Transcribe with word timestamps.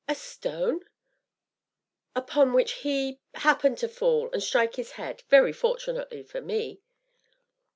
"A 0.07 0.15
stone?" 0.15 0.79
"Upon 2.15 2.53
which 2.53 2.71
he 2.79 3.19
happened 3.35 3.77
to 3.77 3.87
fall, 3.87 4.31
and 4.33 4.41
strike 4.41 4.75
his 4.77 4.93
head 4.93 5.21
very 5.29 5.53
fortunately 5.53 6.23
for 6.23 6.41
me." 6.41 6.81